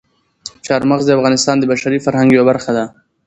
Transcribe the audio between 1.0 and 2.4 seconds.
د افغانستان د بشري فرهنګ